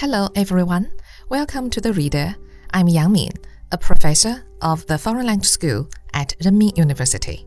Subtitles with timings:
[0.00, 0.90] Hello, everyone.
[1.28, 2.34] Welcome to the Reader.
[2.70, 3.32] I'm Yang Min,
[3.70, 7.46] a professor of the Foreign Language School at Renmin University.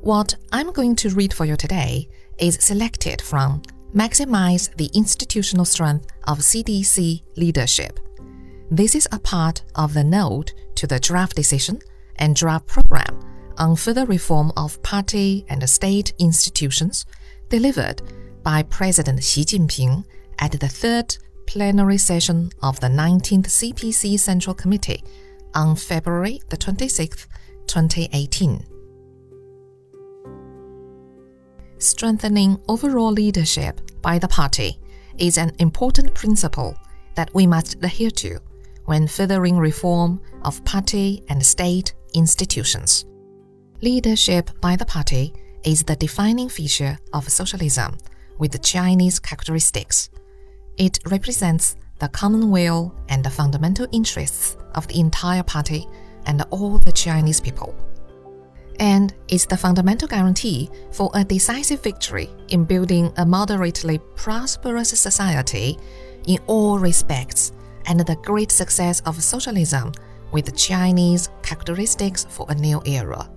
[0.00, 2.08] What I'm going to read for you today
[2.38, 3.60] is selected from
[3.94, 8.00] Maximize the Institutional Strength of CPC Leadership.
[8.70, 11.80] This is a part of the note to the draft decision
[12.16, 13.20] and draft program
[13.58, 17.04] on further reform of party and state institutions
[17.50, 18.00] delivered
[18.42, 20.06] by President Xi Jinping
[20.38, 25.02] at the third plenary session of the 19th CPC Central Committee
[25.54, 27.26] on February the 26th,
[27.66, 28.62] 2018.
[31.78, 34.78] Strengthening overall leadership by the party
[35.16, 36.76] is an important principle
[37.14, 38.38] that we must adhere to
[38.84, 43.06] when furthering reform of party and state institutions.
[43.80, 45.32] Leadership by the party
[45.64, 47.96] is the defining feature of socialism
[48.36, 50.10] with Chinese characteristics.
[50.78, 55.88] It represents the common will and the fundamental interests of the entire party
[56.26, 57.74] and all the Chinese people.
[58.78, 65.76] And is the fundamental guarantee for a decisive victory in building a moderately prosperous society
[66.28, 67.52] in all respects
[67.86, 69.90] and the great success of socialism
[70.30, 73.28] with Chinese characteristics for a new era.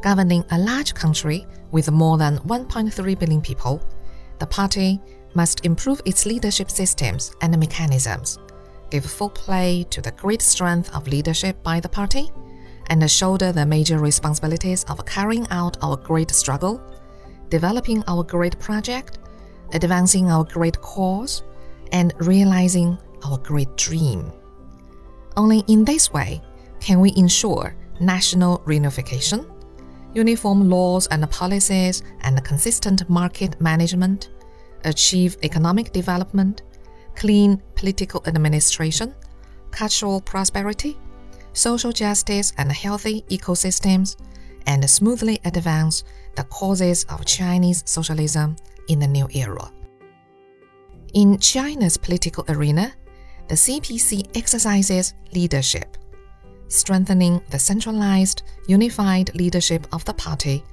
[0.00, 3.82] Governing a large country with more than 1.3 billion people,
[4.38, 5.00] the party
[5.34, 8.38] must improve its leadership systems and mechanisms,
[8.90, 12.30] give full play to the great strength of leadership by the party,
[12.88, 16.80] and shoulder the major responsibilities of carrying out our great struggle,
[17.48, 19.18] developing our great project,
[19.72, 21.42] advancing our great cause,
[21.92, 24.32] and realizing our great dream.
[25.36, 26.42] Only in this way
[26.80, 29.50] can we ensure national reunification,
[30.14, 34.30] uniform laws and policies, and consistent market management,
[34.84, 36.62] achieve economic development,
[37.14, 39.14] clean political administration,
[39.70, 40.96] cultural prosperity,
[41.52, 44.16] social justice, and healthy ecosystems,
[44.66, 46.04] and smoothly advance
[46.34, 48.56] the causes of Chinese socialism
[48.88, 49.72] in the new era.
[51.14, 52.92] In China's political arena,
[53.48, 55.96] the CPC exercises leadership,
[56.68, 60.64] strengthening the centralized, unified leadership of the party,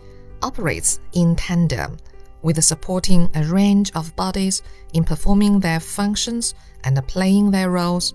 [0.42, 1.98] operates in tandem
[2.42, 4.62] with supporting a range of bodies
[4.94, 8.14] in performing their functions and playing their roles.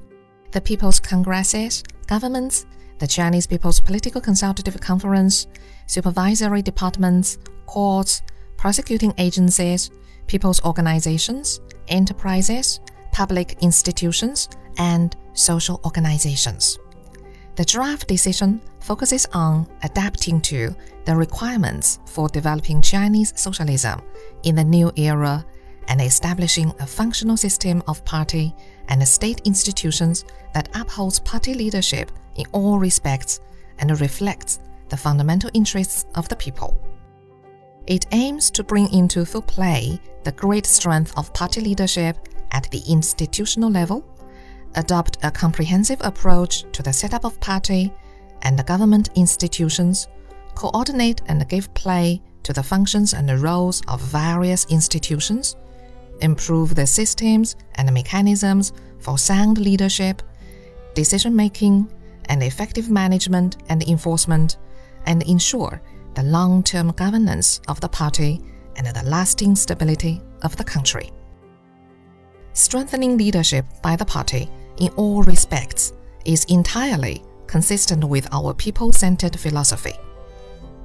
[0.52, 2.66] The People's Congresses, governments,
[2.98, 5.46] the Chinese People's Political Consultative Conference,
[5.86, 8.22] supervisory departments, courts,
[8.56, 9.90] prosecuting agencies,
[10.26, 12.80] people's organizations, enterprises,
[13.12, 16.78] public institutions, and social organizations.
[17.58, 20.72] The draft decision focuses on adapting to
[21.04, 24.00] the requirements for developing Chinese socialism
[24.44, 25.44] in the new era
[25.88, 28.54] and establishing a functional system of party
[28.86, 30.24] and state institutions
[30.54, 33.40] that upholds party leadership in all respects
[33.80, 36.80] and reflects the fundamental interests of the people.
[37.88, 42.18] It aims to bring into full play the great strength of party leadership
[42.52, 44.04] at the institutional level
[44.74, 47.92] adopt a comprehensive approach to the setup of party
[48.42, 50.08] and the government institutions,
[50.54, 55.56] coordinate and give play to the functions and the roles of various institutions,
[56.20, 60.22] improve the systems and mechanisms for sound leadership,
[60.94, 61.90] decision making,
[62.26, 64.58] and effective management and enforcement,
[65.06, 65.80] and ensure
[66.14, 68.40] the long term governance of the party
[68.76, 71.10] and the lasting stability of the country
[72.58, 75.92] strengthening leadership by the party in all respects
[76.24, 79.94] is entirely consistent with our people centered philosophy.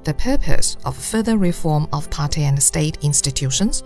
[0.04, 3.82] The purpose of further reform of party and state institutions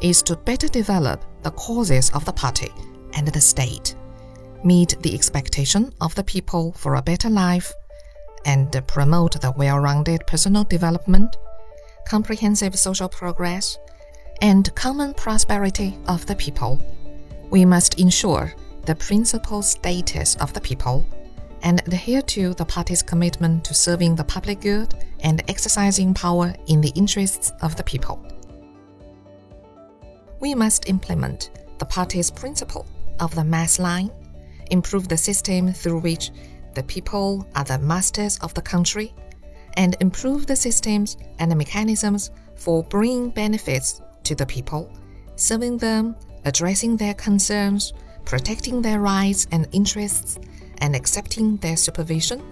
[0.00, 2.72] is to better develop the causes of the party
[3.14, 3.94] and the state,
[4.62, 7.72] meet the expectation of the people for a better life,
[8.44, 11.36] and promote the well rounded personal development,
[12.06, 13.78] comprehensive social progress,
[14.42, 16.80] and common prosperity of the people
[17.50, 18.54] we must ensure
[18.86, 21.04] the principal status of the people
[21.62, 26.80] and adhere to the party's commitment to serving the public good and exercising power in
[26.80, 28.24] the interests of the people.
[30.40, 32.86] We must implement the party's principle
[33.18, 34.10] of the mass line,
[34.70, 36.30] improve the system through which
[36.74, 39.12] the people are the masters of the country,
[39.74, 44.90] and improve the systems and the mechanisms for bringing benefits to the people,
[45.36, 47.92] serving them addressing their concerns,
[48.24, 50.38] protecting their rights and interests,
[50.78, 52.42] and accepting their supervision,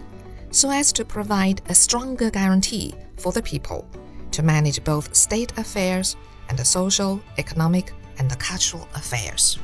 [0.51, 3.87] so as to provide a stronger guarantee for the people
[4.31, 6.17] to manage both state affairs
[6.49, 9.59] and the social, economic, and the cultural affairs.